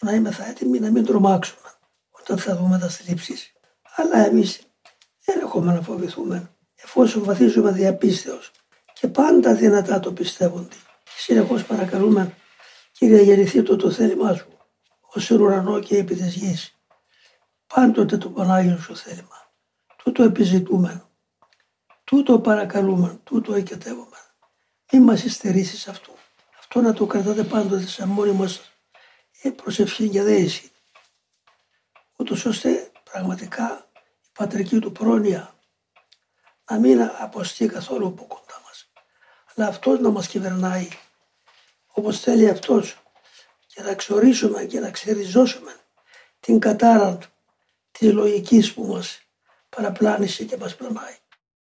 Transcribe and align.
να 0.00 0.12
είμαστε 0.12 0.44
έτοιμοι 0.48 0.78
να 0.78 0.90
μην 0.90 1.04
τρομάξουμε 1.04 1.68
όταν 2.10 2.38
θα 2.38 2.56
δούμε 2.56 2.78
τα 2.78 2.88
θλίψεις. 2.88 3.52
Αλλά 3.96 4.26
εμείς 4.26 4.60
δεν 5.24 5.40
έχουμε 5.40 5.72
να 5.72 5.80
φοβηθούμε 5.80 6.50
εφόσον 6.74 7.24
βαθίζουμε 7.24 7.70
διαπίστεως 7.70 8.50
και 8.92 9.08
πάντα 9.08 9.54
δυνατά 9.54 10.00
το 10.00 10.12
πιστεύονται. 10.12 10.76
Συνεχώς 11.16 11.64
παρακαλούμε 11.64 12.34
Κύριε 12.98 13.22
γεννηθεί 13.22 13.62
το 13.62 13.76
το 13.76 13.90
θέλημά 13.90 14.34
σου 14.34 14.46
ως 15.14 15.30
ουρανό 15.30 15.80
και 15.80 15.96
επί 15.96 16.14
της 16.14 16.34
γης. 16.34 16.76
Πάντοτε 17.74 18.16
το 18.16 18.30
Πανάγιο 18.30 18.78
σου 18.78 18.96
θέλημα. 18.96 19.52
Τούτο 19.96 20.22
επιζητούμε. 20.22 21.08
Τούτο 22.04 22.40
παρακαλούμε. 22.40 23.20
Τούτο 23.24 23.54
εκετεύουμε. 23.54 24.16
Μην 24.92 25.02
μας 25.02 25.24
υστερήσεις 25.24 25.88
αυτού. 25.88 26.12
Αυτό 26.58 26.80
να 26.80 26.92
το 26.92 27.06
κρατάτε 27.06 27.44
πάντοτε 27.44 27.86
σαν 27.86 28.08
μόνιμο 28.08 28.46
σας 28.46 28.66
ε, 28.66 28.77
προσευχή 29.56 30.08
και 30.08 30.22
δέηση. 30.22 30.70
Ούτως 32.16 32.44
ώστε 32.44 32.90
πραγματικά 33.10 33.88
η 34.22 34.28
πατρική 34.32 34.78
του 34.78 34.92
πρόνοια 34.92 35.54
να 36.70 36.78
μην 36.78 37.02
αποστεί 37.02 37.66
καθόλου 37.66 38.06
από 38.06 38.24
κοντά 38.26 38.60
μας. 38.64 38.90
Αλλά 39.54 39.66
αυτός 39.66 40.00
να 40.00 40.10
μας 40.10 40.28
κυβερνάει 40.28 40.88
όπως 41.86 42.20
θέλει 42.20 42.48
αυτός 42.48 43.02
και 43.66 43.82
να 43.82 43.94
ξορίσουμε 43.94 44.64
και 44.64 44.80
να 44.80 44.90
ξεριζώσουμε 44.90 45.76
την 46.40 46.58
κατάρα 46.58 47.18
της 47.90 48.12
λογικής 48.12 48.74
που 48.74 48.84
μας 48.84 49.20
παραπλάνησε 49.68 50.44
και 50.44 50.56
μας 50.56 50.76
πλανάει. 50.76 51.16